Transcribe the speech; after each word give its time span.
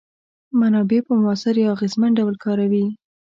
منابع 0.59 0.99
په 1.07 1.13
موثر 1.21 1.55
یا 1.61 1.67
اغیزمن 1.75 2.11
ډول 2.19 2.35
کاروي. 2.43 2.85